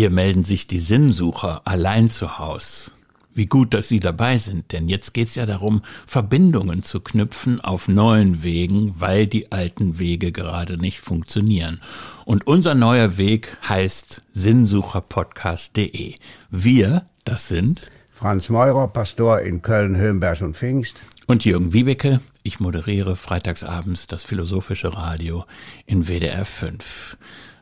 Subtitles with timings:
[0.00, 2.92] Hier melden sich die Sinnsucher allein zu Haus.
[3.34, 7.86] Wie gut, dass Sie dabei sind, denn jetzt geht's ja darum, Verbindungen zu knüpfen auf
[7.86, 11.82] neuen Wegen, weil die alten Wege gerade nicht funktionieren.
[12.24, 16.14] Und unser neuer Weg heißt sinnsucherpodcast.de.
[16.48, 21.02] Wir, das sind Franz Meurer, Pastor in Köln, Höhenberg und Pfingst.
[21.26, 25.44] Und Jürgen Wiebeke, ich moderiere freitagsabends das Philosophische Radio
[25.84, 27.18] in WDR 5.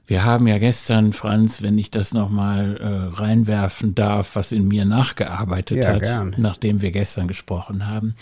[0.09, 4.87] Wir haben ja gestern, Franz, wenn ich das nochmal äh, reinwerfen darf, was in mir
[4.87, 6.35] nachgearbeitet Ja, hat, gern.
[6.39, 8.15] nachdem wir gestern gesprochen haben.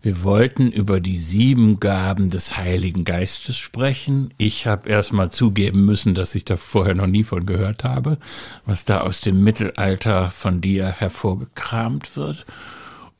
[0.00, 4.32] Wir wollten über die sieben Gaben des Heiligen Geistes sprechen.
[4.38, 8.16] Ich habe erstmal zugeben müssen, dass ich da vorher noch nie von gehört habe,
[8.64, 12.46] was da aus dem Mittelalter von dir hervorgekramt wird.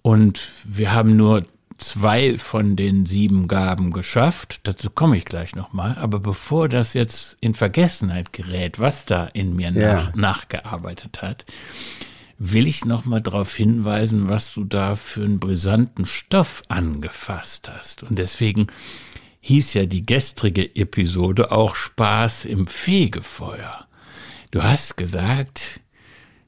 [0.01, 1.45] Und wir haben nur
[1.83, 4.61] zwei von den sieben Gaben geschafft.
[4.65, 5.97] Dazu komme ich gleich nochmal.
[5.99, 9.95] Aber bevor das jetzt in Vergessenheit gerät, was da in mir Ja.
[9.95, 11.45] nach, nachgearbeitet hat,
[12.39, 18.03] will ich nochmal darauf hinweisen, was du da für einen brisanten Stoff angefasst hast.
[18.03, 18.67] Und deswegen
[19.41, 23.87] hieß ja die gestrige Episode auch Spaß im Fegefeuer.
[24.51, 25.81] Du hast gesagt,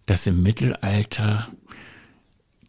[0.06, 1.48] dass im Mittelalter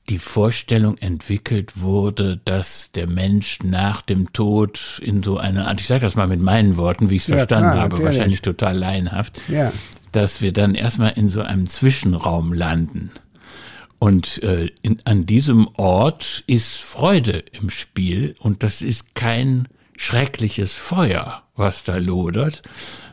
[0.09, 5.87] die Vorstellung entwickelt wurde, dass der Mensch nach dem Tod in so eine Art, ich
[5.87, 8.05] sage das mal mit meinen Worten, wie ich es Ja, verstanden klar, habe, natürlich.
[8.17, 9.71] wahrscheinlich total laienhaft, Ja.
[10.11, 13.11] dass wir dann erstmal in so einem Zwischenraum landen.
[13.97, 19.67] Und äh, in, an diesem Ort ist Freude im Spiel und das ist kein
[19.97, 22.61] schreckliches Feuer, was da lodert.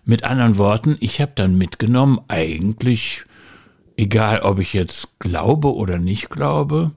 [0.05, 3.25] Mit anderen Worten, ich habe dann mitgenommen, eigentlich,
[3.97, 6.93] egal ob ich jetzt glaube oder nicht glaube,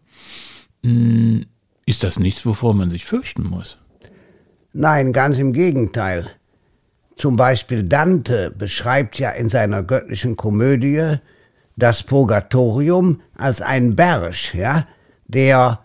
[0.83, 1.45] mh,
[1.85, 3.77] ist das nichts, wovor man sich fürchten muss.
[4.73, 6.29] Nein, ganz im Gegenteil.
[7.15, 11.17] Zum Beispiel Dante beschreibt ja in seiner göttlichen Komödie
[11.77, 14.87] das Purgatorium als ein Berg, ja,
[15.27, 15.79] der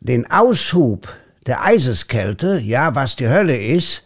[0.00, 1.08] den Aushub
[1.46, 4.04] der Eiseskälte, ja, was die Hölle ist,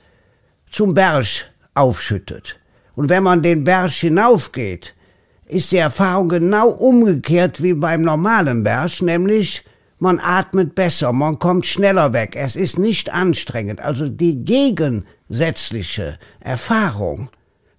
[0.71, 1.27] zum Berg
[1.75, 2.59] aufschüttet.
[2.95, 4.95] Und wenn man den Berg hinaufgeht,
[5.53, 9.65] ist die Erfahrung genau umgekehrt wie beim normalen Berg, nämlich
[9.99, 13.81] man atmet besser, man kommt schneller weg, es ist nicht anstrengend.
[13.81, 17.29] Also die gegensätzliche Erfahrung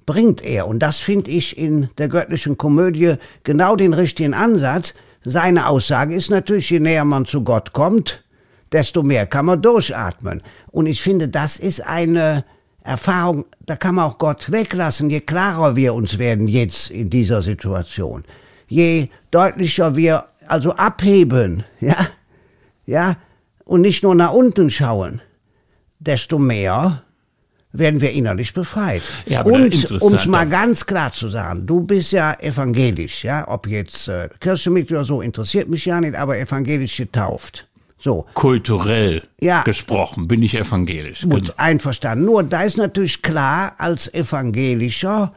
[0.05, 0.67] bringt er.
[0.67, 4.93] Und das finde ich in der göttlichen Komödie genau den richtigen Ansatz.
[5.23, 8.23] Seine Aussage ist natürlich, je näher man zu Gott kommt,
[8.71, 10.41] desto mehr kann man durchatmen.
[10.71, 12.45] Und ich finde, das ist eine
[12.83, 17.41] Erfahrung, da kann man auch Gott weglassen, je klarer wir uns werden jetzt in dieser
[17.41, 18.25] Situation.
[18.67, 22.07] Je deutlicher wir also abheben, ja,
[22.85, 23.17] ja,
[23.63, 25.21] und nicht nur nach unten schauen,
[25.99, 27.03] desto mehr
[27.71, 29.01] werden wir innerlich befreit.
[29.25, 33.67] Ja, und um es mal ganz klar zu sagen, du bist ja evangelisch, ja, ob
[33.67, 37.67] jetzt äh, Kirchenmitglied oder so, interessiert mich ja nicht, aber evangelisch getauft.
[38.03, 39.61] So, Kulturell Ja.
[39.61, 41.21] gesprochen bin ich evangelisch.
[41.21, 41.53] Gut, Genau.
[41.55, 42.25] einverstanden.
[42.25, 45.31] Nur da ist natürlich klar, als evangelischer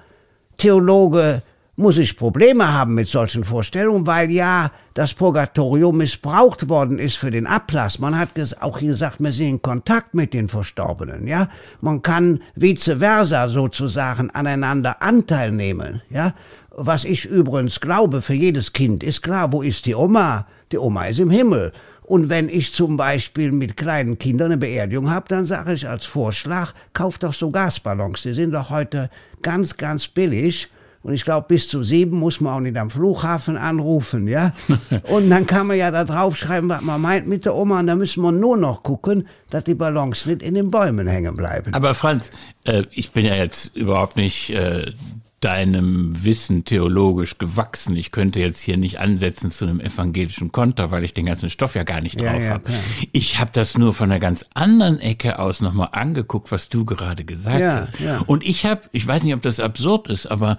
[0.56, 1.42] Theologe
[1.76, 7.30] muss ich Probleme haben mit solchen Vorstellungen, weil ja das Purgatorium missbraucht worden ist für
[7.30, 7.98] den Ablass.
[8.00, 11.48] Man hat auch gesagt, wir sind in Kontakt mit den Verstorbenen, ja.
[11.82, 16.34] Man kann vice versa sozusagen aneinander Anteil nehmen, ja.
[16.78, 20.46] Was ich übrigens glaube, für jedes Kind ist klar, wo ist die Oma?
[20.72, 21.72] Die Oma ist im Himmel.
[22.06, 26.04] Und wenn ich zum Beispiel mit kleinen Kindern eine Beerdigung habe, dann sage ich als
[26.04, 28.22] Vorschlag, kauft doch so Gasballons.
[28.22, 29.10] Die sind doch heute
[29.42, 30.68] ganz, ganz billig.
[31.02, 34.52] Und ich glaube, bis zu sieben muss man auch nicht am Flughafen anrufen, ja?
[35.04, 37.80] Und dann kann man ja da draufschreiben, was man meint mit der Oma.
[37.80, 41.34] Und dann müssen wir nur noch gucken, dass die Ballons nicht in den Bäumen hängen
[41.34, 41.74] bleiben.
[41.74, 42.30] Aber Franz,
[42.64, 44.92] äh, ich bin ja jetzt überhaupt nicht äh,
[45.46, 47.96] deinem Wissen theologisch gewachsen.
[47.96, 51.76] Ich könnte jetzt hier nicht ansetzen zu einem evangelischen Konter, weil ich den ganzen Stoff
[51.76, 52.64] ja gar nicht Ja, drauf ja, habe.
[52.64, 52.80] klar.
[53.12, 57.24] Ich habe das nur von einer ganz anderen Ecke aus nochmal angeguckt, was du gerade
[57.24, 58.00] gesagt Ja, hast.
[58.00, 58.18] ja.
[58.26, 60.58] Und ich habe, ich weiß nicht, ob das absurd ist, aber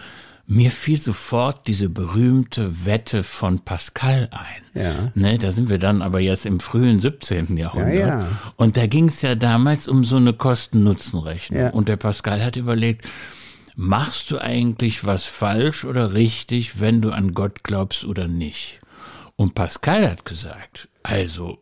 [0.49, 4.81] mir fiel sofort diese berühmte Wette von Pascal ein.
[4.81, 5.11] Ja.
[5.15, 7.57] Ne, da sind wir dann aber jetzt im frühen 17.
[7.57, 7.93] Jahrhundert.
[7.93, 8.27] Ja, ja.
[8.55, 11.59] Und da ging es ja damals um so eine Kosten-Nutzen-Rechnung.
[11.59, 11.69] Ja.
[11.71, 13.05] Und der Pascal hat überlegt,
[13.77, 18.79] machst du eigentlich was falsch oder richtig, wenn du an Gott glaubst oder nicht?
[19.35, 21.59] Und Pascal hat gesagt, also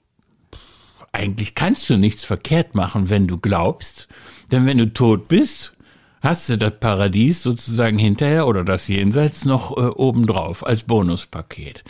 [1.12, 4.08] eigentlich kannst du nichts verkehrt machen, wenn du glaubst,
[4.52, 5.74] denn wenn du tot bist,
[6.22, 11.84] hast du das Paradies sozusagen hinterher oder das Jenseits noch äh, obendrauf als Bonuspaket.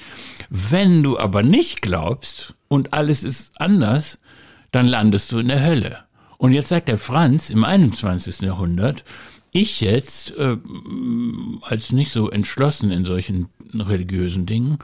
[0.49, 4.17] Wenn du aber nicht glaubst und alles ist anders,
[4.71, 5.99] dann landest du in der Hölle.
[6.37, 8.41] Und jetzt sagt der Franz im 21.
[8.41, 9.03] Jahrhundert,
[9.55, 10.57] ich jetzt äh,
[11.61, 14.79] als nicht so entschlossen in solchen religiösen Dingen,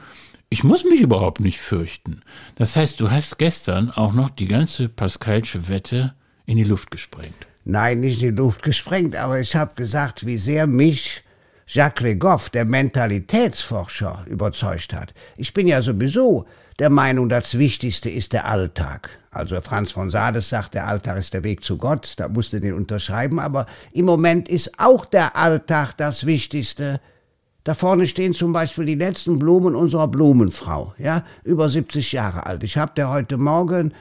[0.48, 2.22] ich muss mich überhaupt nicht fürchten.
[2.56, 6.14] Das heißt, du hast gestern auch noch die ganze Pascalsche Wette
[6.46, 7.34] in die Luft gesprengt.
[7.64, 11.22] Nein, nicht in die Luft gesprengt, aber ich habe gesagt, wie sehr mich
[11.66, 15.14] Jacques Legoff, der Mentalitätsforscher, überzeugt hat.
[15.36, 16.46] Ich bin ja sowieso
[16.82, 19.20] der Meinung, das Wichtigste ist der Alltag.
[19.30, 22.74] Also Franz von Sades sagt, der Alltag ist der Weg zu Gott, da musste den
[22.74, 27.00] unterschreiben, aber im Moment ist auch der Alltag das Wichtigste.
[27.62, 32.64] Da vorne stehen zum Beispiel die letzten Blumen unserer Blumenfrau, ja, über 70 Jahre alt.
[32.64, 33.94] Ich habe der heute Morgen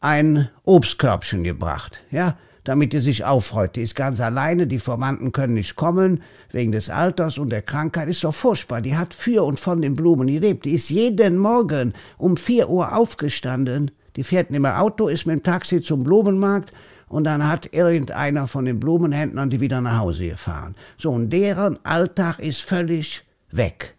[0.00, 2.36] ein Obstkörbchen gebracht, ja,
[2.68, 3.76] damit die sich aufreut.
[3.76, 6.22] Die ist ganz alleine, die Verwandten können nicht kommen,
[6.52, 8.10] wegen des Alters und der Krankheit.
[8.10, 8.82] Ist doch furchtbar.
[8.82, 10.66] Die hat für und von den Blumen gelebt.
[10.66, 13.90] Die ist jeden Morgen um vier Uhr aufgestanden.
[14.16, 16.74] Die fährt nicht mehr Auto, ist mit dem Taxi zum Blumenmarkt
[17.08, 20.74] und dann hat irgendeiner von den Blumenhändlern die wieder nach Hause gefahren.
[20.98, 23.96] So, und deren Alltag ist völlig weg.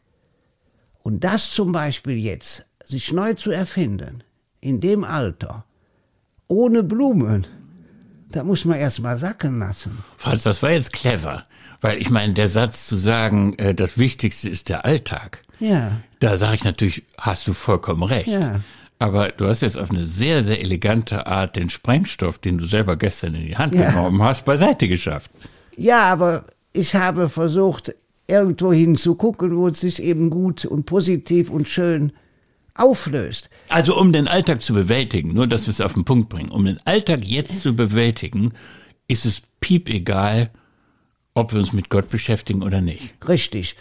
[1.01, 4.23] Und das zum Beispiel jetzt, sich neu zu erfinden,
[4.61, 5.65] in dem Alter,
[6.47, 7.47] ohne Blumen,
[8.31, 9.97] da muss man erst mal sacken lassen.
[10.17, 11.43] Franz, das war jetzt clever.
[11.81, 15.41] Weil ich meine, der Satz zu sagen, äh, das Wichtigste ist der Alltag.
[15.59, 16.01] Ja.
[16.19, 18.27] Da sage ich natürlich, hast du vollkommen recht.
[18.27, 18.59] Ja.
[18.99, 22.97] Aber du hast jetzt auf eine sehr, sehr elegante Art den Sprengstoff, den du selber
[22.97, 23.89] gestern in die Hand Ja.
[23.91, 25.31] genommen hast, beiseite geschafft.
[25.77, 26.43] Ja, aber
[26.73, 27.95] ich habe versucht,
[28.27, 32.11] irgendwo hinzugucken, wo es sich eben gut und positiv und schön
[32.79, 33.49] auflöst.
[33.69, 36.65] Also um den Alltag zu bewältigen, nur dass wir es auf den Punkt bringen, um
[36.65, 38.53] den Alltag jetzt zu bewältigen,
[39.07, 40.49] ist es piep egal,
[41.33, 43.13] ob wir uns mit Gott beschäftigen oder nicht.
[43.27, 43.75] Richtig.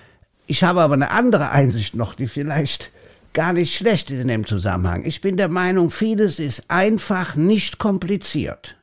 [0.46, 2.90] Ich habe aber eine andere Einsicht noch, die vielleicht
[3.32, 5.04] gar nicht schlecht ist in dem Zusammenhang.
[5.04, 8.76] Ich bin der Meinung, vieles ist einfach nicht kompliziert.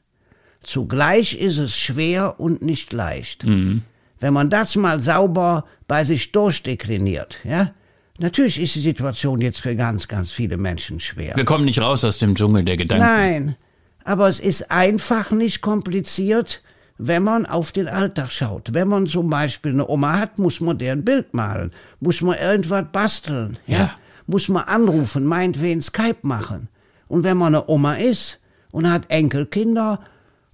[0.62, 3.46] Zugleich ist es schwer und nicht leicht.
[3.46, 7.72] Wenn man das mal sauber bei sich durchdekliniert, ja,
[8.18, 11.36] natürlich ist die Situation jetzt für ganz, ganz viele Menschen schwer.
[11.36, 13.06] Wir kommen nicht raus aus dem Dschungel der Gedanken.
[13.06, 13.56] Nein,
[14.04, 16.62] aber es ist einfach nicht kompliziert,
[16.98, 18.74] wenn man auf den Alltag schaut.
[18.74, 22.38] Wenn man zum Beispiel eine Oma hat, muss man der ein Bild malen, muss man
[22.38, 23.78] irgendwas basteln, ja?
[23.78, 23.96] Ja.
[24.28, 26.70] muss man anrufen, meinetwegen Skype machen.
[27.08, 28.40] Und wenn man eine Oma ist
[28.72, 30.00] und hat Enkelkinder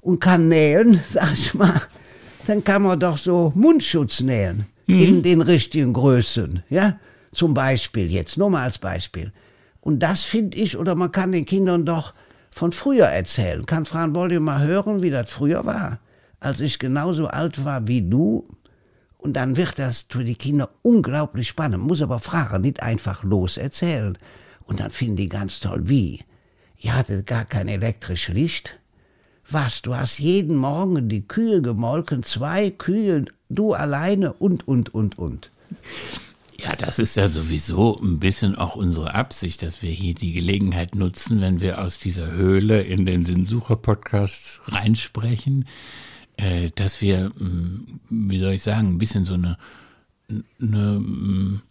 [0.02, 1.82] und kann nähen, sag ich mal,
[2.48, 7.00] dann kann man doch so Mundschutz nähen in den richtigen Größen, ja?
[7.32, 9.32] Zum Beispiel jetzt, nur mal als Beispiel.
[9.80, 12.14] Und das finde ich, oder man kann den Kindern doch
[12.52, 13.66] von früher erzählen.
[13.66, 16.00] Kann Fran wollt ihr mal hören, wie das früher war?
[16.40, 18.46] Als ich genauso alt war wie du.
[19.18, 21.84] Und dann wird das für die Kinder unglaublich spannend.
[21.84, 24.18] Muss aber fragen, nicht einfach los erzählen.
[24.66, 26.22] Und dann finden die ganz toll, wie?
[26.78, 28.80] Ihr hattet gar kein elektrisches Licht?
[29.50, 35.18] Was, du hast jeden Morgen die Kühe gemolken, zwei Kühe, du alleine und, und, und,
[35.18, 35.52] und.
[36.64, 40.94] Ja, das ist ja sowieso ein bisschen auch unsere Absicht, dass wir hier die Gelegenheit
[40.94, 45.66] nutzen, wenn wir aus dieser Höhle in den Sinnsucher-Podcast reinsprechen,
[46.38, 47.80] äh, dass wir, mh,
[48.10, 49.58] wie soll ich sagen, ein bisschen so eine,
[50.62, 51.62] eine mh,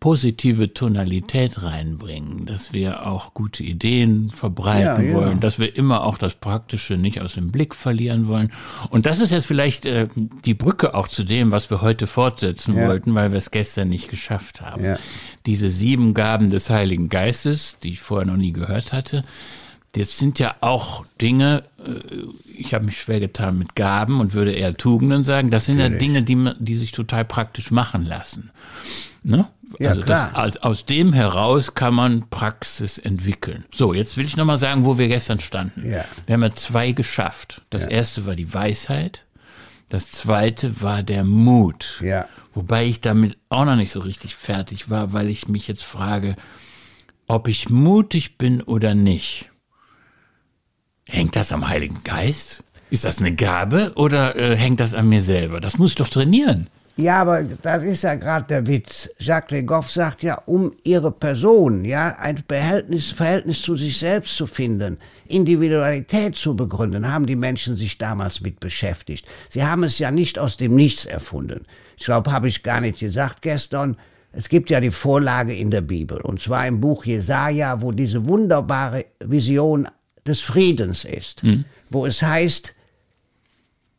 [0.00, 5.14] positive Tonalität reinbringen, dass wir auch gute Ideen verbreiten Ja, ja.
[5.14, 8.52] wollen, dass wir immer auch das Praktische nicht aus dem Blick verlieren wollen.
[8.90, 10.06] Und das ist jetzt vielleicht äh,
[10.44, 12.86] die Brücke auch zu dem, was wir heute fortsetzen Ja.
[12.86, 14.84] wollten, weil wir es gestern nicht geschafft haben.
[14.84, 14.98] Ja.
[15.46, 19.24] Diese sieben Gaben des Heiligen Geistes, die ich vorher noch nie gehört hatte,
[19.94, 21.90] das sind ja auch Dinge, äh,
[22.56, 25.88] ich habe mich schwer getan mit Gaben und würde eher Tugenden sagen, das sind ja
[25.88, 26.22] Natürlich.
[26.24, 28.50] Dinge, die, die sich total praktisch machen lassen.
[29.22, 29.48] Ne?
[29.78, 30.28] Ja, also klar.
[30.28, 33.64] Das, als, aus dem heraus kann man Praxis entwickeln.
[33.72, 35.88] So, jetzt will ich nochmal sagen, wo wir gestern standen.
[35.88, 36.04] Ja.
[36.26, 37.62] Wir haben ja zwei geschafft.
[37.70, 39.24] Das erste war die Weisheit,
[39.88, 42.00] das zweite war der Mut.
[42.02, 42.28] Ja.
[42.54, 46.36] Wobei ich damit auch noch nicht so richtig fertig war, weil ich mich jetzt frage,
[47.26, 49.50] ob ich mutig bin oder nicht.
[51.06, 52.64] Hängt das am Heiligen Geist?
[52.90, 55.60] Ist das eine Gabe oder äh, hängt das an mir selber?
[55.60, 56.68] Das muss ich doch trainieren.
[57.00, 59.08] Ja, aber das ist ja gerade der Witz.
[59.20, 64.48] Jacques Legoff sagt ja, um ihre Person, ja, ein Verhältnis, Verhältnis zu sich selbst zu
[64.48, 69.26] finden, Individualität zu begründen, haben die Menschen sich damals mit beschäftigt.
[69.48, 71.66] Sie haben es ja nicht aus dem Nichts erfunden.
[71.96, 73.96] Ich glaube, habe ich gar nicht gesagt gestern.
[74.32, 78.26] Es gibt ja die Vorlage in der Bibel, und zwar im Buch Jesaja, wo diese
[78.26, 79.88] wunderbare Vision
[80.26, 81.42] des Friedens ist,
[81.90, 82.74] wo es heißt,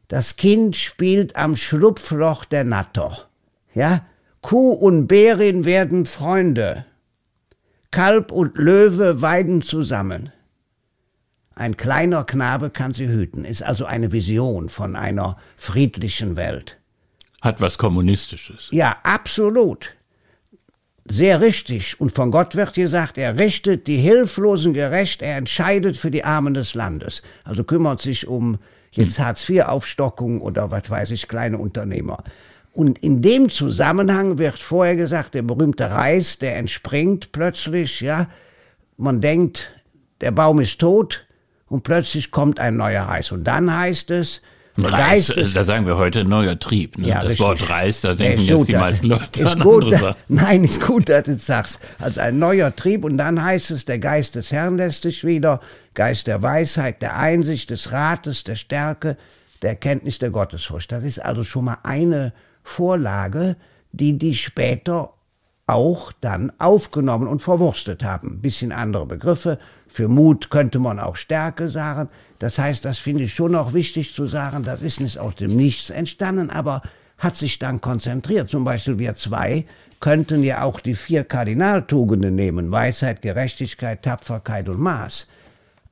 [0.10, 3.30] das Kind spielt am Schlupfloch der Natter.
[3.74, 4.06] Ja?
[4.42, 6.86] Kuh und Bärin werden Freunde.
[7.92, 10.32] Kalb und Löwe weiden zusammen.
[11.54, 16.78] Ein kleiner Knabe kann sie hüten, ist also eine Vision von einer friedlichen Welt.
[17.42, 18.68] Hat was Kommunistisches.
[18.72, 19.96] Ja, absolut.
[21.06, 22.00] Sehr richtig.
[22.00, 26.56] Und von Gott wird gesagt, er richtet die Hilflosen gerecht, er entscheidet für die Armen
[26.56, 27.22] des Landes.
[27.44, 28.58] Also kümmert sich um
[28.92, 29.26] jetzt hm.
[29.26, 32.24] Hartz-IV-Aufstockung oder was weiß ich, kleine Unternehmer.
[32.74, 38.30] Und in dem Zusammenhang wird vorher gesagt, der berühmte Reis, der entspringt plötzlich, ja.
[38.96, 39.76] Man denkt,
[40.22, 41.26] der Baum ist tot
[41.68, 43.32] und plötzlich kommt ein neuer Reis.
[43.32, 44.42] Und dann heißt es,
[44.86, 46.98] Reis, ist, da sagen wir heute neuer Trieb.
[46.98, 47.08] Ne?
[47.08, 47.40] Ja, das richtig.
[47.40, 51.10] Wort Reis, da denken jetzt die meisten Leute ist an gut, da, Nein, ist gut,
[51.10, 51.80] dass du das sagst.
[52.00, 55.62] Also ein neuer Trieb und dann heißt es, der Geist des Herrn lässt sich wieder,
[55.94, 59.18] Geist der Weisheit, der Einsicht, des Rates, der Stärke,
[59.62, 60.92] der Erkenntnis der Gottesfurcht.
[60.92, 62.34] Das ist also schon mal eine
[62.64, 63.56] Vorlage,
[63.92, 65.14] die die später
[65.70, 68.42] auch dann aufgenommen und verwurstet haben.
[68.42, 69.60] Bisschen andere Begriffe.
[69.88, 72.10] Für Mut könnte man auch Stärke sagen.
[72.40, 75.56] Das heißt, das finde ich schon auch wichtig zu sagen, das ist nicht aus dem
[75.56, 76.82] Nichts entstanden, aber
[77.18, 78.50] hat sich dann konzentriert.
[78.50, 79.66] Zum Beispiel wir zwei
[80.00, 82.72] könnten ja auch die vier Kardinaltugenden nehmen.
[82.72, 85.28] Weisheit, Gerechtigkeit, Tapferkeit und Maß.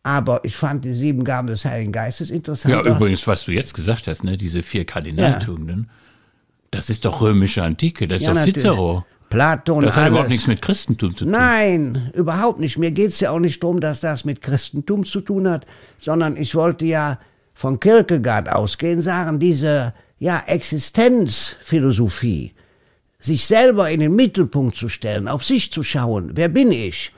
[0.04, 2.74] Aber ich fand die sieben Gaben des Heiligen Geistes interessant.
[2.74, 5.94] Ja, übrigens, was du jetzt gesagt hast, ne, diese vier Kardinaltugenden, ja.
[6.72, 9.06] das ist doch römische Antike, das ist ja, doch Cicero.
[9.30, 9.84] Platon.
[9.84, 10.12] Das hat alles.
[10.12, 11.32] überhaupt nichts mit Christentum zu tun.
[11.32, 12.78] Nein, überhaupt nicht.
[12.78, 15.66] Mir geht's ja auch nicht darum, dass das mit Christentum zu tun hat,
[15.98, 17.20] sondern ich wollte ja
[17.54, 22.54] von Kierkegaard ausgehen, sagen, diese ja, Existenzphilosophie,
[23.20, 27.12] sich selber in den Mittelpunkt zu stellen, auf sich zu schauen, wer bin ich,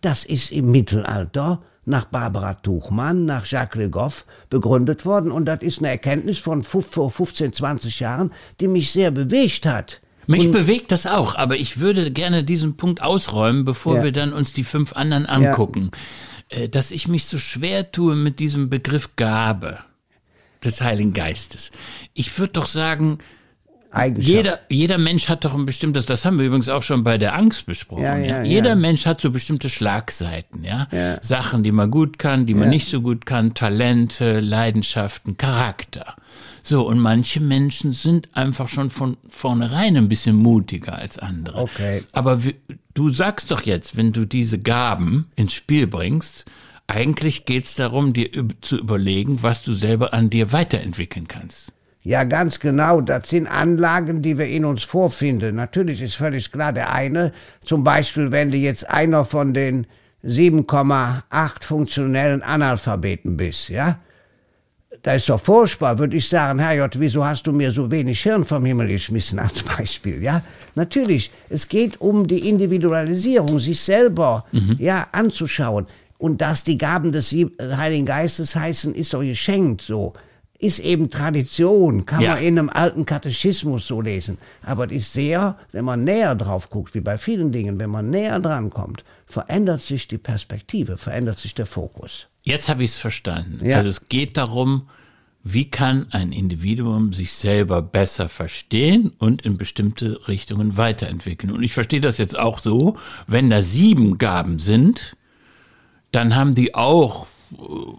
[0.00, 5.62] das ist im Mittelalter nach Barbara Tuchmann, nach Jacques Le Goff begründet worden und das
[5.62, 10.00] ist eine Erkenntnis von vor 15, 20 Jahren, die mich sehr bewegt hat.
[10.30, 14.04] Mich und bewegt das auch, aber ich würde gerne diesen Punkt ausräumen, bevor ja.
[14.04, 15.90] wir dann uns die fünf anderen angucken.
[16.52, 16.58] Ja.
[16.58, 19.80] Äh, dass ich mich so schwer tue mit diesem Begriff Gabe
[20.64, 21.72] des Heiligen Geistes.
[22.14, 23.18] Ich würde doch sagen,
[24.18, 27.34] jeder, jeder Mensch hat doch ein bestimmtes, das haben wir übrigens auch schon bei der
[27.34, 28.04] Angst besprochen.
[28.04, 28.42] Ja, ja, ja.
[28.44, 30.86] Jeder Mensch hat so bestimmte Schlagseiten, ja?
[31.22, 36.14] Sachen, die man gut kann, die man nicht so gut kann, Talente, Leidenschaften, Charakter.
[36.62, 41.62] So, und manche Menschen sind einfach schon von vornherein ein bisschen mutiger als andere.
[41.62, 42.02] Okay.
[42.12, 42.56] Aber wie,
[42.94, 46.44] du sagst doch jetzt, wenn du diese Gaben ins Spiel bringst,
[46.86, 51.72] eigentlich geht es darum, dir zu überlegen, was du selber an dir weiterentwickeln kannst.
[52.02, 53.00] Ja, ganz genau.
[53.00, 55.54] Das sind Anlagen, die wir in uns vorfinden.
[55.54, 59.86] Natürlich ist völlig klar, der eine, zum Beispiel, wenn du jetzt einer von den
[60.24, 63.98] 7,8 funktionellen Analphabeten bist, ja,
[65.02, 68.44] da ist doch furchtbar, würde ich sagen, Herrgott, wieso hast du mir so wenig Hirn
[68.44, 70.42] vom Himmel geschmissen, als Beispiel, ja?
[70.74, 74.76] Natürlich, es geht um die Individualisierung, sich selber, mhm.
[74.78, 75.86] ja, anzuschauen.
[76.18, 80.12] Und dass die Gaben des Heiligen Geistes heißen, ist doch geschenkt, so.
[80.58, 82.34] Ist eben Tradition, kann ja.
[82.34, 84.36] man in einem alten Katechismus so lesen.
[84.62, 88.10] Aber es ist sehr, wenn man näher drauf guckt, wie bei vielen Dingen, wenn man
[88.10, 92.26] näher dran kommt, verändert sich die Perspektive, verändert sich der Fokus.
[92.42, 93.64] Jetzt habe ich es verstanden.
[93.64, 93.76] Ja.
[93.76, 94.88] Also es geht darum,
[95.42, 101.52] wie kann ein Individuum sich selber besser verstehen und in bestimmte Richtungen weiterentwickeln.
[101.52, 105.16] Und ich verstehe das jetzt auch so, wenn da sieben Gaben sind,
[106.12, 107.26] dann haben die auch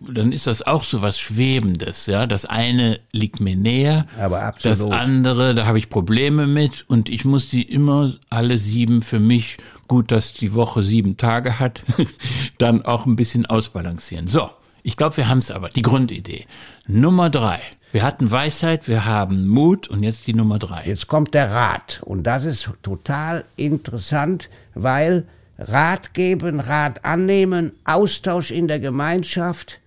[0.10, 2.25] dann ist das auch so was Schwebendes, ja.
[2.25, 4.77] Das eine liegt mir näher, aber absolut.
[4.77, 9.20] das andere, da habe ich Probleme mit und ich muss die immer alle sieben für
[9.20, 11.84] mich, gut, dass die Woche sieben Tage hat,
[12.58, 14.27] dann auch ein bisschen ausbalancieren.
[14.27, 14.50] So,
[14.84, 16.46] ich glaube, wir haben es aber, die Grundidee.
[16.88, 17.62] Nummer drei.
[17.91, 20.84] Wir hatten Weisheit, wir haben Mut und jetzt die Nummer drei.
[20.86, 25.25] Jetzt kommt der Rat und das ist total interessant, weil
[25.67, 29.79] Rat geben, Rat annehmen, Austausch in der Gemeinschaft.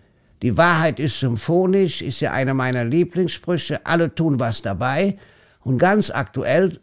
[0.43, 3.85] Die Wahrheit ist symphonisch, ist ja einer meiner Lieblingssprüche.
[3.85, 5.19] Alle tun was dabei.
[5.63, 6.79] Und ganz aktuell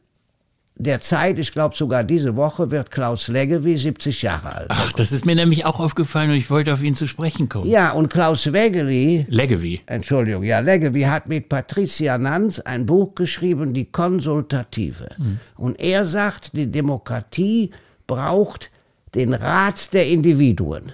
[0.76, 4.66] der Zeit, ich glaube sogar diese Woche, wird Klaus Leggevi 70 Jahre alt.
[4.70, 7.70] Ach, das ist mir nämlich auch aufgefallen und ich wollte auf ihn zu sprechen kommen.
[7.70, 9.82] Ja, und Klaus Leggevi, Leggevi.
[9.86, 15.10] Entschuldigung, ja, Leggevi hat mit Patricia Nanz ein Buch geschrieben, Die Konsultative.
[15.18, 15.40] Hm.
[15.56, 17.70] Und er sagt, die Demokratie
[18.08, 18.71] braucht
[19.16, 20.94] den Rat der Individuen.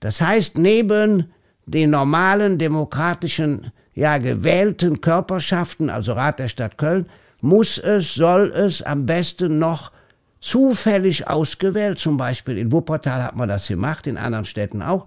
[0.00, 1.32] Das heißt, neben
[1.66, 7.06] den normalen demokratischen, ja, gewählten Körperschaften, also Rat der Stadt Köln,
[7.42, 9.92] muss es, soll es am besten noch
[10.40, 15.06] zufällig ausgewählt, zum Beispiel in Wuppertal hat man das gemacht, in anderen Städten auch,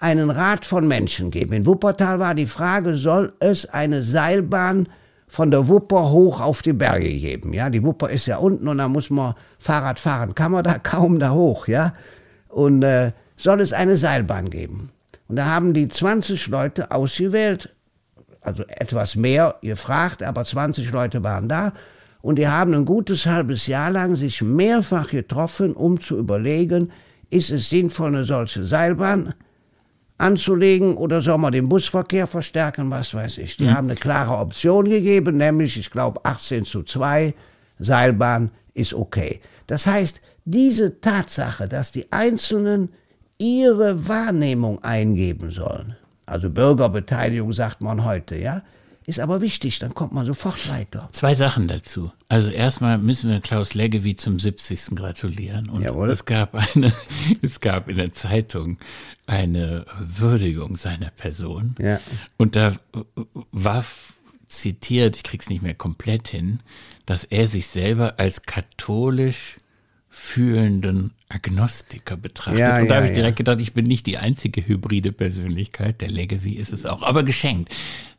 [0.00, 1.52] einen Rat von Menschen geben.
[1.52, 4.88] In Wuppertal war die Frage, soll es eine Seilbahn
[5.32, 7.54] von der Wupper hoch auf die Berge geben.
[7.54, 10.34] Ja, die Wupper ist ja unten und da muss man Fahrrad fahren.
[10.34, 11.94] Kann man da kaum da hoch, ja?
[12.48, 14.90] Und äh, soll es eine Seilbahn geben.
[15.28, 17.74] Und da haben die 20 Leute ausgewählt,
[18.42, 21.72] also etwas mehr gefragt, aber 20 Leute waren da.
[22.20, 26.92] Und die haben ein gutes halbes Jahr lang sich mehrfach getroffen, um zu überlegen,
[27.30, 29.32] ist es sinnvoll, eine solche Seilbahn
[30.22, 33.56] anzulegen oder soll man den Busverkehr verstärken, was weiß ich.
[33.56, 33.74] Die mhm.
[33.74, 37.34] haben eine klare Option gegeben, nämlich, ich glaube, 18 zu 2,
[37.78, 39.40] Seilbahn ist okay.
[39.66, 42.90] Das heißt, diese Tatsache, dass die Einzelnen
[43.38, 48.62] ihre Wahrnehmung eingeben sollen, also Bürgerbeteiligung sagt man heute, ja,
[49.06, 51.08] ist aber wichtig, dann kommt man sofort weiter.
[51.12, 52.12] Zwei Sachen dazu.
[52.28, 54.96] Also erstmal müssen wir Klaus Leggevi zum 70.
[54.96, 55.68] gratulieren.
[55.68, 56.10] Und Jawohl.
[56.10, 56.92] es gab eine,
[57.42, 58.78] es gab in der Zeitung
[59.26, 61.74] eine Würdigung seiner Person.
[61.78, 62.00] Ja.
[62.36, 62.74] Und da
[63.50, 63.84] war
[64.46, 66.60] zitiert, ich krieg's nicht mehr komplett hin,
[67.06, 69.56] dass er sich selber als katholisch
[70.08, 72.60] fühlenden Agnostiker betrachtet.
[72.60, 73.44] Ja, und da ja, habe ich direkt ja.
[73.44, 76.02] gedacht, ich bin nicht die einzige hybride Persönlichkeit.
[76.02, 77.74] Der Leggevi ist es auch, aber geschenkt.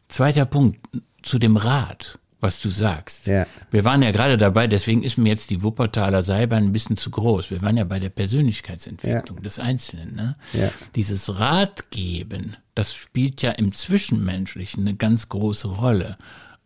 [0.07, 0.79] Zweiter Punkt
[1.21, 3.27] zu dem Rat, was du sagst.
[3.27, 3.47] Ja.
[3.71, 7.09] Wir waren ja gerade dabei, deswegen ist mir jetzt die Wuppertaler Seilbahn ein bisschen zu
[7.09, 7.49] groß.
[7.49, 9.43] Wir waren ja bei der Persönlichkeitsentwicklung ja.
[9.43, 10.13] des Einzelnen.
[10.15, 10.35] Ne?
[10.51, 10.69] Ja.
[10.95, 16.17] Dieses Ratgeben, das spielt ja im Zwischenmenschlichen eine ganz große Rolle.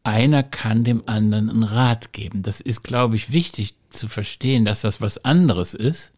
[0.03, 2.41] Einer kann dem anderen einen Rat geben.
[2.41, 6.13] Das ist, glaube ich, wichtig zu verstehen, dass das was anderes ist,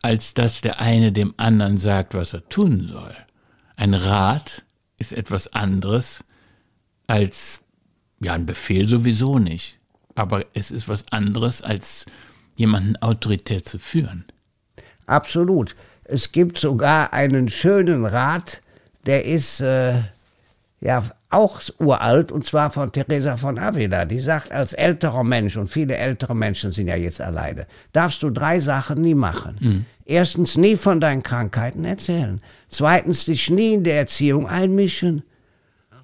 [0.00, 3.16] als dass der eine dem anderen sagt, was er tun soll.
[3.74, 4.64] Ein Rat
[5.04, 6.24] ist etwas anderes
[7.06, 7.60] als,
[8.20, 9.78] ja, ein Befehl sowieso nicht.
[10.14, 12.06] Aber es ist was anderes als
[12.56, 14.24] jemanden autoritär zu führen.
[15.06, 15.74] Absolut.
[16.04, 18.62] Es gibt sogar einen schönen Rat,
[19.06, 20.02] der ist äh,
[20.80, 21.04] ja
[21.34, 24.04] auch uralt und zwar von Teresa von Avila.
[24.04, 28.30] Die sagt, als älterer Mensch, und viele ältere Menschen sind ja jetzt alleine, darfst du
[28.30, 29.56] drei Sachen nie machen.
[29.60, 29.86] Mhm.
[30.06, 32.40] Erstens, nie von deinen Krankheiten erzählen.
[32.68, 35.22] Zweitens, dich nie in der Erziehung einmischen.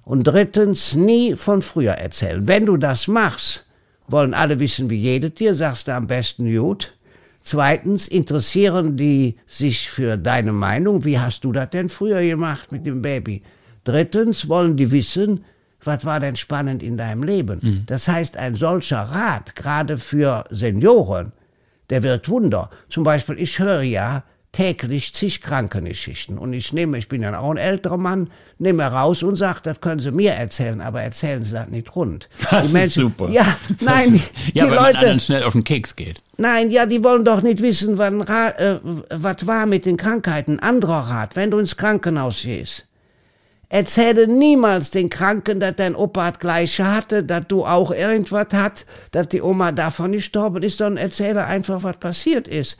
[0.03, 2.47] Und drittens, nie von früher erzählen.
[2.47, 3.65] Wenn du das machst,
[4.07, 6.93] wollen alle wissen, wie jedes Tier, sagst du am besten gut.
[7.41, 11.05] Zweitens, interessieren die sich für deine Meinung.
[11.05, 13.41] Wie hast du das denn früher gemacht mit dem Baby?
[13.83, 15.45] Drittens, wollen die wissen,
[15.83, 17.59] was war denn spannend in deinem Leben?
[17.61, 17.83] Mhm.
[17.87, 21.31] Das heißt, ein solcher Rat, gerade für Senioren,
[21.89, 22.69] der wirkt Wunder.
[22.89, 26.37] Zum Beispiel, ich höre ja täglich zig Krankengeschichten.
[26.37, 29.79] Und ich nehme, ich bin ja auch ein älterer Mann, nehme raus und sage, das
[29.79, 32.27] können Sie mir erzählen, aber erzählen Sie das nicht rund.
[32.51, 33.29] Das die Menschen, ist super.
[33.29, 36.21] Ja, nein, ist, die, ja, die weil Leute, man schnell auf den Keks geht.
[36.37, 40.59] Nein, ja, die wollen doch nicht wissen, äh, was war mit den Krankheiten.
[40.59, 42.87] Anderer Rat, wenn du ins Krankenhaus gehst.
[43.71, 48.85] Erzähle niemals den Kranken, dass dein Opa das Gleiche hatte, dass du auch irgendwas hat,
[49.11, 52.77] dass die Oma davon gestorben ist, sondern erzähle einfach, was passiert ist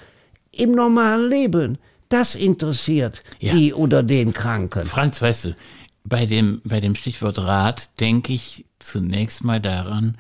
[0.52, 1.78] im normalen Leben.
[2.10, 3.54] Das interessiert ja.
[3.54, 4.84] die oder den Kranken.
[4.84, 5.56] Franz, weißt du,
[6.04, 10.18] bei dem, bei dem Stichwort Rat denke ich zunächst mal daran,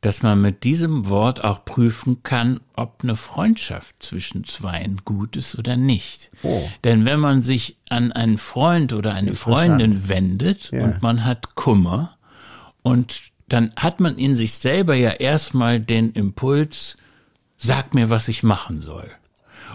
[0.00, 5.58] dass man mit diesem Wort auch prüfen kann, ob eine Freundschaft zwischen zweien gut ist
[5.58, 6.30] oder nicht.
[6.42, 6.68] Oh.
[6.84, 10.84] Denn wenn man sich an einen Freund oder eine Freundin wendet ja.
[10.84, 12.16] und man hat Kummer
[12.82, 16.96] und dann hat man in sich selber ja erstmal den Impuls,
[17.56, 19.10] sag mir, was ich machen soll.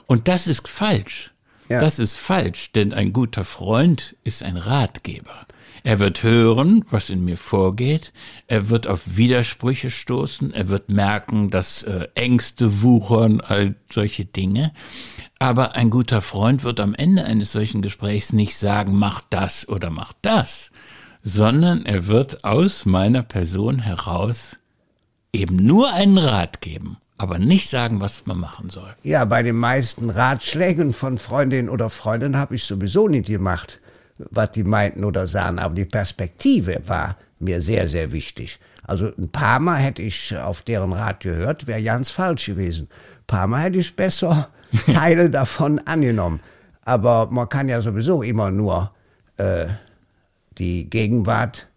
[0.07, 1.31] Und das ist falsch.
[1.69, 1.79] Ja.
[1.79, 5.45] Das ist falsch, denn ein guter Freund ist ein Ratgeber.
[5.83, 8.13] Er wird hören, was in mir vorgeht.
[8.47, 10.53] Er wird auf Widersprüche stoßen.
[10.53, 14.73] Er wird merken, dass äh, Ängste wuchern, all solche Dinge.
[15.39, 19.89] Aber ein guter Freund wird am Ende eines solchen Gesprächs nicht sagen, mach das oder
[19.89, 20.71] mach das,
[21.23, 24.57] sondern er wird aus meiner Person heraus
[25.33, 28.95] eben nur einen Rat geben aber nicht sagen, was man machen soll.
[29.03, 33.79] Ja, bei den meisten Ratschlägen von Freundinnen oder Freunden habe ich sowieso nicht gemacht,
[34.29, 38.59] was die meinten oder sahen, aber die Perspektive war mir sehr, sehr wichtig.
[38.83, 42.87] Also ein paar Mal hätte ich auf deren Rat gehört, wäre ganz falsch gewesen.
[42.91, 44.49] Ein paar Mal hätte ich besser
[44.93, 46.39] Teile davon angenommen.
[46.83, 48.91] Aber man kann ja sowieso immer nur
[49.37, 49.67] äh,
[50.57, 51.67] die Gegenwart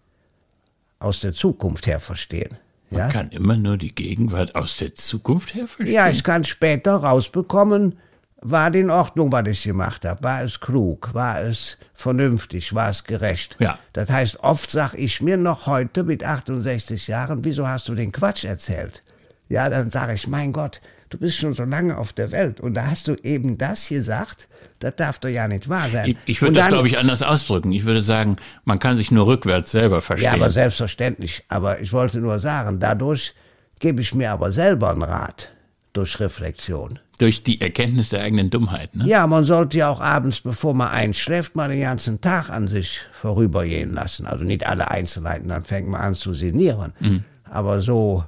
[0.99, 2.57] aus der Zukunft her verstehen.
[2.91, 3.09] Man ja?
[3.09, 5.95] kann immer nur die Gegenwart aus der Zukunft her verstehen.
[5.95, 7.99] Ja, ich kann später rausbekommen,
[8.45, 10.23] war in Ordnung, was ich gemacht habe?
[10.23, 11.15] War es klug?
[11.15, 12.75] War es vernünftig?
[12.75, 13.57] War es gerecht?
[13.59, 13.79] Ja.
[13.95, 18.13] Das heißt, oft sag ich mir noch heute mit 68 Jahren, wieso hast du den
[18.13, 19.03] Quatsch erzählt?
[19.49, 22.75] Ja, dann sage ich, mein Gott, du bist schon so lange auf der Welt und
[22.75, 24.47] da hast du eben das gesagt,
[24.79, 26.11] das darf doch ja nicht wahr sein.
[26.11, 27.73] Ich, ich würde das, glaube ich, anders ausdrücken.
[27.73, 30.33] Ich würde sagen, man kann sich nur rückwärts selber verstehen.
[30.33, 31.45] Ja, aber selbstverständlich.
[31.49, 33.35] Aber ich wollte nur sagen, dadurch
[33.81, 35.51] gebe ich mir aber selber einen Rat
[35.95, 36.99] durch Reflexion.
[37.19, 39.07] Durch die Erkenntnis der eigenen Dummheit, ne?
[39.07, 43.03] Ja, man sollte ja auch abends, bevor man einschläft, mal den ganzen Tag an sich
[43.13, 44.27] vorübergehen lassen.
[44.27, 46.93] Also nicht alle Einzelheiten, dann fängt man an zu sinnieren.
[46.99, 47.25] Mhm.
[47.45, 48.25] Aber so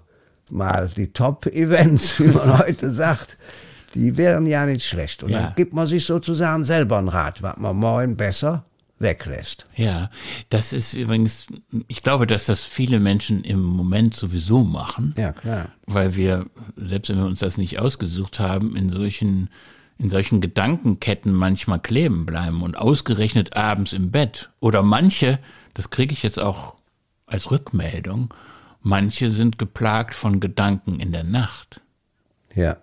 [0.51, 3.37] mal die Top-Events, wie man heute sagt,
[3.95, 5.23] die wären ja nicht schlecht.
[5.23, 5.41] Und ja.
[5.41, 8.65] dann gibt man sich sozusagen selber einen Rat, was man morgen besser
[8.99, 9.67] weglässt.
[9.77, 10.11] Ja,
[10.49, 11.49] das ist übrigens,
[11.87, 15.15] ich glaube, dass das viele Menschen im Moment sowieso machen.
[15.19, 15.69] Ja, klar.
[15.87, 19.51] Weil wir, selbst wenn wir uns das nicht ausgesucht haben, in solchen,
[19.99, 24.51] in solchen Gedankenketten manchmal kleben bleiben und ausgerechnet abends im Bett.
[24.61, 25.39] Oder manche,
[25.75, 26.77] das kriege ich jetzt auch
[27.27, 28.33] als Rückmeldung,
[28.81, 31.83] manche sind geplagt von Gedanken in der Nacht.
[32.55, 32.77] Ja.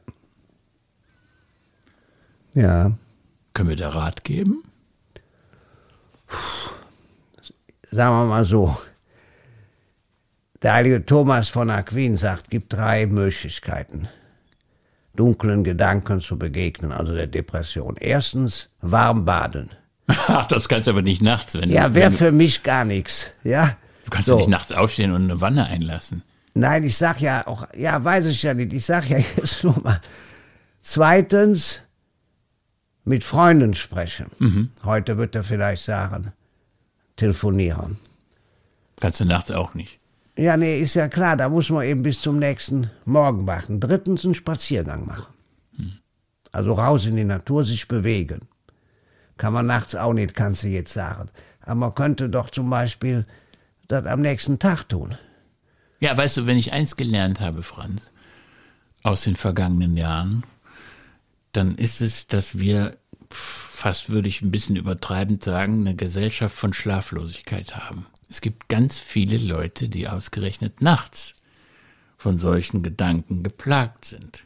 [2.53, 2.91] Ja.
[3.53, 4.63] Können wir da Rat geben?
[7.91, 8.77] Sagen wir mal so,
[10.61, 14.07] der heilige Thomas von Aquin sagt, gibt drei Möglichkeiten,
[15.15, 17.95] dunklen Gedanken zu begegnen, also der Depression.
[17.99, 19.69] Erstens, warm baden.
[20.07, 23.75] Ach, das kannst du aber nicht nachts, wenn Ja, wäre für mich gar nichts, ja.
[24.05, 24.37] Du kannst so.
[24.37, 26.23] nicht nachts aufstehen und eine Wanne einlassen.
[26.53, 29.79] Nein, ich sag ja auch, ja, weiß ich ja nicht, ich sag ja jetzt nur
[29.81, 30.01] mal.
[30.81, 31.83] Zweitens,
[33.05, 34.27] mit Freunden sprechen.
[34.39, 34.69] Mhm.
[34.83, 36.31] Heute wird er vielleicht sagen,
[37.15, 37.97] telefonieren.
[38.99, 39.99] Kannst du nachts auch nicht.
[40.35, 43.79] Ja, nee, ist ja klar, da muss man eben bis zum nächsten Morgen warten.
[43.79, 45.31] Drittens einen Spaziergang machen.
[45.75, 45.93] Hm.
[46.51, 48.41] Also raus in die Natur, sich bewegen.
[49.37, 51.29] Kann man nachts auch nicht, kannst du jetzt sagen.
[51.61, 53.25] Aber man könnte doch zum Beispiel
[53.87, 55.17] das am nächsten Tag tun.
[55.99, 58.11] Ja, weißt du, wenn ich eins gelernt habe, Franz,
[59.03, 60.43] aus den vergangenen Jahren,
[61.53, 62.97] dann ist es, dass wir
[63.29, 68.05] fast würde ich ein bisschen übertreibend sagen, eine Gesellschaft von Schlaflosigkeit haben.
[68.29, 71.35] Es gibt ganz viele Leute, die ausgerechnet nachts
[72.17, 74.45] von solchen Gedanken geplagt sind.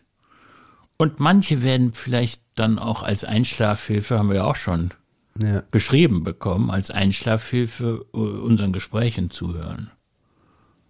[0.98, 4.94] Und manche werden vielleicht dann auch als Einschlafhilfe, haben wir ja auch schon
[5.42, 5.62] ja.
[5.70, 9.92] beschrieben bekommen, als Einschlafhilfe äh, unseren Gesprächen zuhören.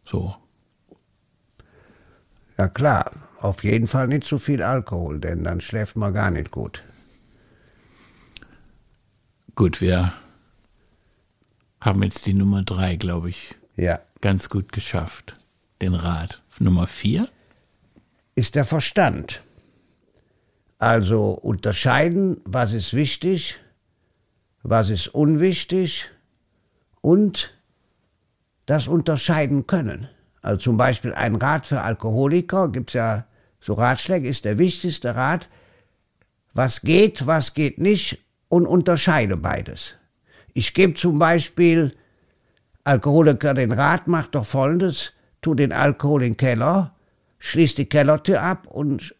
[0.06, 0.36] So.
[2.58, 6.52] Ja klar, auf jeden Fall nicht zu viel Alkohol, denn dann schläft man gar nicht
[6.52, 6.84] gut.
[9.56, 10.14] Gut, wir
[11.82, 13.56] haben jetzt die Nummer drei, glaube ich.
[13.76, 14.00] Ja.
[14.22, 15.34] Ganz gut geschafft.
[15.82, 16.42] Den Rat.
[16.60, 17.30] Nummer vier?
[18.36, 19.42] Ist der Verstand.
[20.80, 23.60] Also unterscheiden, was ist wichtig,
[24.64, 26.10] was ist unwichtig
[27.02, 27.54] und
[28.66, 30.08] das unterscheiden können.
[30.48, 33.26] Also zum Beispiel ein Rat für Alkoholiker, gibt es ja
[33.60, 35.50] so Ratschläge, ist der wichtigste Rat,
[36.54, 39.96] was geht, was geht nicht und unterscheide beides.
[40.54, 41.94] Ich gebe zum Beispiel
[42.86, 46.96] Alkoholiker den Rat, mach doch folgendes, tu den Alkohol in den Keller,
[47.40, 49.16] schließ die Kellertür ab und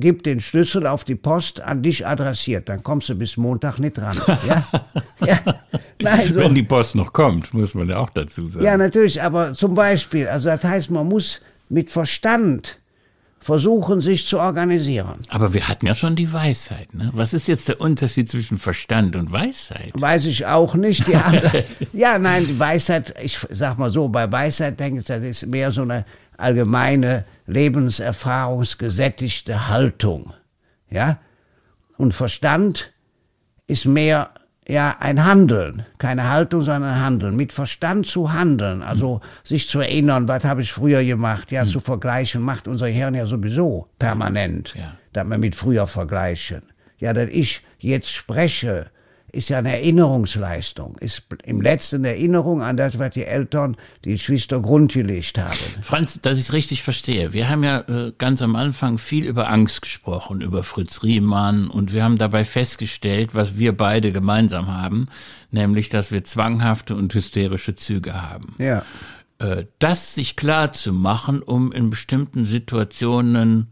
[0.00, 3.98] gib den Schlüssel auf die Post an dich adressiert, dann kommst du bis Montag nicht
[3.98, 4.16] ran.
[4.46, 4.64] Ja?
[5.26, 5.38] ja.
[6.00, 6.40] Nein, so.
[6.40, 8.64] Wenn die Post noch kommt, muss man ja auch dazu sagen.
[8.64, 12.78] Ja, natürlich, aber zum Beispiel, also das heißt, man muss mit Verstand
[13.40, 15.20] versuchen, sich zu organisieren.
[15.28, 16.92] Aber wir hatten ja schon die Weisheit.
[16.92, 17.10] Ne?
[17.14, 19.92] Was ist jetzt der Unterschied zwischen Verstand und Weisheit?
[19.94, 21.06] Weiß ich auch nicht.
[21.06, 25.22] Die andere, ja, nein, die Weisheit, ich sag mal so, bei Weisheit denke ich, das
[25.22, 26.04] ist mehr so eine
[26.38, 30.32] allgemeine lebenserfahrungsgesättigte Haltung.
[30.88, 31.18] Ja?
[31.96, 32.92] Und Verstand
[33.66, 34.30] ist mehr
[34.66, 39.20] ja ein Handeln, keine Haltung, sondern ein Handeln, mit Verstand zu handeln, also mhm.
[39.42, 41.68] sich zu erinnern, was habe ich früher gemacht, ja, mhm.
[41.68, 44.94] zu vergleichen, macht unser Hirn ja sowieso permanent, ja.
[45.12, 46.62] dass wir mit früher vergleichen.
[46.98, 48.90] Ja, dass ich jetzt spreche,
[49.32, 54.60] ist ja eine Erinnerungsleistung, ist im letzten Erinnerung an das, was die Eltern, die Geschwister
[54.60, 55.58] grundgelegt haben.
[55.82, 57.32] Franz, dass ich es richtig verstehe.
[57.32, 61.92] Wir haben ja äh, ganz am Anfang viel über Angst gesprochen, über Fritz Riemann und
[61.92, 65.08] wir haben dabei festgestellt, was wir beide gemeinsam haben,
[65.50, 68.56] nämlich, dass wir zwanghafte und hysterische Züge haben.
[68.58, 68.82] Ja.
[69.38, 73.68] Äh, das sich klar zu machen, um in bestimmten Situationen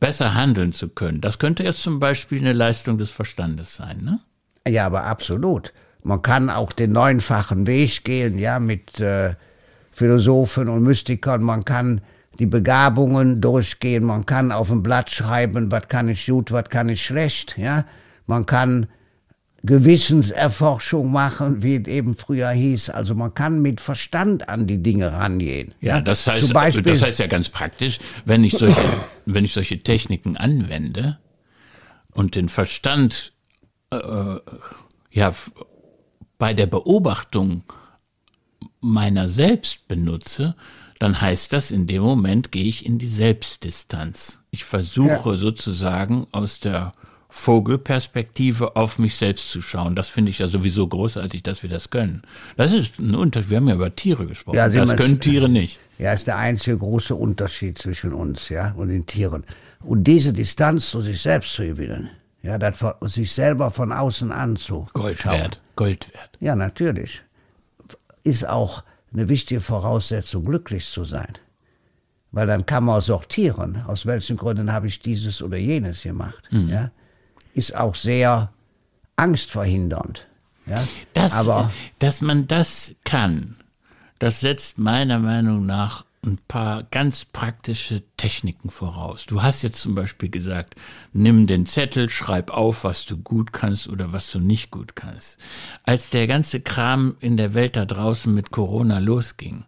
[0.00, 1.20] besser handeln zu können.
[1.20, 4.20] Das könnte jetzt zum Beispiel eine Leistung des Verstandes sein, ne?
[4.66, 5.72] Ja, aber absolut.
[6.02, 9.34] Man kann auch den neunfachen Weg gehen, ja, mit äh,
[9.90, 11.42] Philosophen und Mystikern.
[11.42, 12.00] Man kann
[12.38, 14.04] die Begabungen durchgehen.
[14.04, 17.84] Man kann auf ein Blatt schreiben, was kann ich gut, was kann ich schlecht, ja.
[18.26, 18.88] Man kann
[19.62, 22.90] Gewissenserforschung machen, wie es eben früher hieß.
[22.90, 25.74] Also man kann mit Verstand an die Dinge rangehen.
[25.80, 28.80] Ja, das heißt, Beispiel, das heißt ja ganz praktisch, wenn ich solche,
[29.26, 31.18] wenn ich solche Techniken anwende
[32.12, 33.32] und den Verstand
[33.90, 34.40] äh,
[35.10, 35.32] ja,
[36.38, 37.62] bei der Beobachtung
[38.80, 40.54] meiner selbst benutze,
[40.98, 44.40] dann heißt das, in dem Moment gehe ich in die Selbstdistanz.
[44.50, 45.36] Ich versuche ja.
[45.36, 46.92] sozusagen aus der
[47.28, 49.94] Vogelperspektive auf mich selbst zu schauen.
[49.94, 52.22] Das finde ich ja sowieso großartig, dass wir das können.
[52.56, 53.50] Das ist ein Unterschied.
[53.50, 54.56] Wir haben ja über Tiere gesprochen.
[54.56, 55.78] Ja, das können Tiere nicht.
[55.98, 59.44] Ja, ist der einzige große Unterschied zwischen uns, ja, und den Tieren.
[59.80, 62.10] Und diese Distanz zu sich selbst zu gewinnen,
[62.46, 64.88] ja, das von, sich selber von außen anzuschauen.
[64.92, 66.30] Gold wert, Gold wert.
[66.40, 67.22] Ja, natürlich.
[68.24, 68.82] Ist auch
[69.12, 71.32] eine wichtige Voraussetzung, glücklich zu sein.
[72.32, 76.48] Weil dann kann man sortieren, aus welchen Gründen habe ich dieses oder jenes gemacht.
[76.50, 76.68] Mhm.
[76.68, 76.90] Ja?
[77.56, 78.52] ist auch sehr
[79.16, 80.26] angstverhindernd.
[80.66, 80.86] Ja?
[81.14, 83.56] Das, Aber, dass man das kann,
[84.18, 89.24] das setzt meiner Meinung nach ein paar ganz praktische Techniken voraus.
[89.26, 90.74] Du hast jetzt zum Beispiel gesagt,
[91.12, 95.38] nimm den Zettel, schreib auf, was du gut kannst oder was du nicht gut kannst.
[95.84, 99.64] Als der ganze Kram in der Welt da draußen mit Corona losging,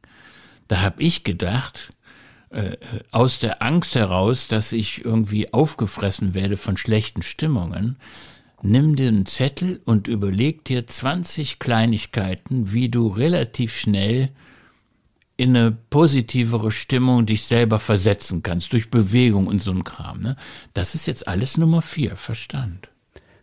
[0.67, 1.91] da habe ich gedacht,
[2.51, 2.77] äh,
[3.11, 7.97] aus der Angst heraus, dass ich irgendwie aufgefressen werde von schlechten Stimmungen,
[8.63, 14.31] nimm einen Zettel und überleg dir 20 Kleinigkeiten, wie du relativ schnell
[15.39, 20.21] in eine positivere Stimmung dich selber versetzen kannst, durch Bewegung und so ein Kram.
[20.21, 20.37] Ne?
[20.75, 22.89] Das ist jetzt alles Nummer vier, Verstand.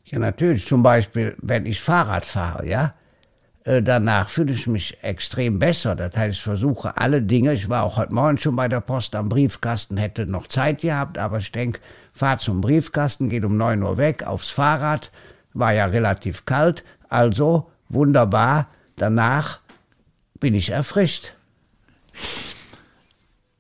[0.04, 0.68] Ja, natürlich.
[0.68, 2.94] Zum Beispiel, wenn ich Fahrrad fahre, ja,
[3.64, 5.96] äh, danach fühle ich mich extrem besser.
[5.96, 7.54] Das heißt, ich versuche alle Dinge.
[7.54, 11.18] Ich war auch heute Morgen schon bei der Post am Briefkasten, hätte noch Zeit gehabt,
[11.18, 11.80] aber ich denke,
[12.12, 15.12] fahr zum Briefkasten, geht um neun Uhr weg, aufs Fahrrad.
[15.54, 18.68] War ja relativ kalt, also wunderbar.
[18.98, 19.62] Danach
[20.42, 21.36] bin ich erfrischt.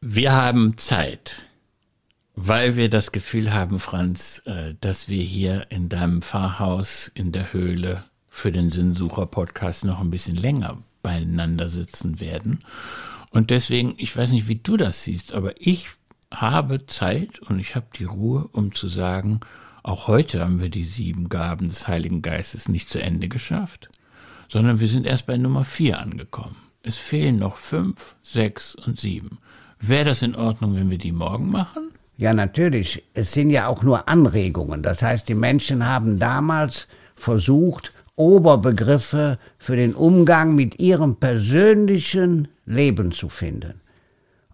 [0.01, 1.47] Wir haben Zeit,
[2.35, 7.53] weil wir das Gefühl haben, Franz, äh, dass wir hier in deinem Pfarrhaus in der
[7.53, 12.59] Höhle für den Sinnsucher-Podcast noch ein bisschen länger beieinander sitzen werden.
[13.31, 15.89] Und deswegen, ich weiß nicht, wie du das siehst, aber ich
[16.33, 19.39] habe Zeit und ich habe die Ruhe, um zu sagen,
[19.83, 23.89] auch heute haben wir die sieben Gaben des Heiligen Geistes nicht zu Ende geschafft,
[24.49, 26.57] sondern wir sind erst bei Nummer vier angekommen.
[26.87, 29.39] Es fehlen noch fünf, sechs und sieben.
[29.79, 31.89] Wäre das in Ordnung, wenn wir die morgen machen?
[32.15, 33.03] Ja, natürlich.
[33.15, 34.83] Es sind ja auch nur Anregungen.
[34.83, 43.11] Das heißt, die Menschen haben damals versucht, Oberbegriffe für den Umgang mit ihrem persönlichen Leben
[43.11, 43.81] zu finden.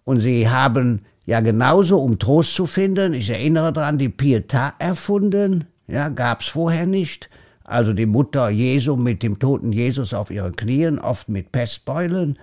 [0.04, 5.66] Und sie haben ja genauso, um Trost zu finden, ich erinnere daran, die Pietà erfunden,
[5.86, 7.28] ja, gab's vorher nicht.
[7.72, 12.38] Also die Mutter Jesu mit dem toten Jesus auf ihren Knien, oft mit Pestbeulen.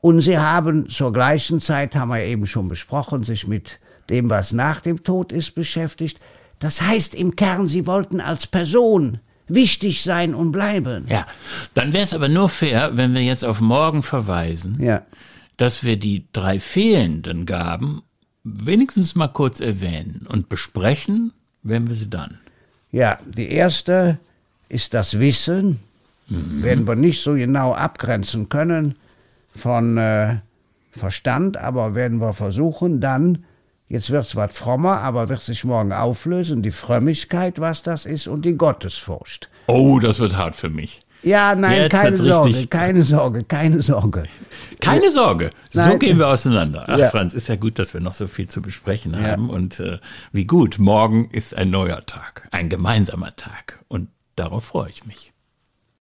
[0.00, 4.54] Und sie haben zur gleichen Zeit, haben wir eben schon besprochen, sich mit dem, was
[4.54, 6.18] nach dem Tod ist, beschäftigt.
[6.60, 11.06] Das heißt im Kern, sie wollten als Person wichtig sein und bleiben.
[11.10, 11.26] Ja,
[11.74, 15.02] dann wäre es aber nur fair, wenn wir jetzt auf morgen verweisen, ja.
[15.58, 18.02] dass wir die drei fehlenden Gaben
[18.44, 22.38] wenigstens mal kurz erwähnen und besprechen, wenn wir sie dann.
[22.90, 24.18] Ja, die erste
[24.68, 25.80] ist das Wissen.
[26.28, 26.62] Mhm.
[26.62, 28.96] Werden wir nicht so genau abgrenzen können
[29.54, 30.36] von äh,
[30.92, 33.44] Verstand, aber werden wir versuchen, dann
[33.88, 36.62] Jetzt wird's was frommer, aber wird sich morgen auflösen.
[36.62, 39.48] Die Frömmigkeit, was das ist, und die Gottesfurcht.
[39.66, 41.00] Oh, das wird hart für mich.
[41.22, 44.24] Ja, nein, Jetzt keine Sorge, keine Sorge, keine Sorge.
[44.80, 45.98] Keine Sorge, so nein.
[45.98, 46.84] gehen wir auseinander.
[46.86, 47.10] Ach, ja.
[47.10, 49.22] Franz, ist ja gut, dass wir noch so viel zu besprechen ja.
[49.22, 49.50] haben.
[49.50, 49.98] Und äh,
[50.32, 53.80] wie gut, morgen ist ein neuer Tag, ein gemeinsamer Tag.
[53.88, 55.32] Und darauf freue ich mich.